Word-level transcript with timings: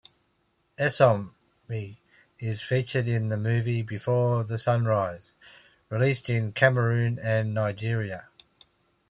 Essome 0.79 1.29
is 2.39 2.63
featured 2.63 3.07
in 3.07 3.29
the 3.29 3.37
movie 3.37 3.83
"Before 3.83 4.43
the 4.43 4.57
Sunrise", 4.57 5.35
released 5.91 6.27
in 6.27 6.53
Cameroon 6.53 7.19
and 7.21 7.53
Nigeria. 7.53 8.27